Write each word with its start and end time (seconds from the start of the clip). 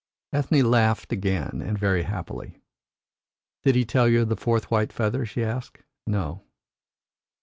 Ethne 0.33 0.65
laughed 0.67 1.13
again, 1.13 1.61
and 1.63 1.77
very 1.77 2.01
happily. 2.01 2.59
"Did 3.61 3.75
he 3.75 3.85
tell 3.85 4.07
you 4.09 4.23
of 4.23 4.31
a 4.31 4.35
fourth 4.35 4.71
white 4.71 4.91
feather?" 4.91 5.27
she 5.27 5.43
asked. 5.43 5.83
"No." 6.07 6.41